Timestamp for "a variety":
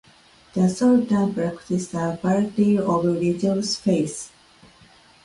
1.93-2.75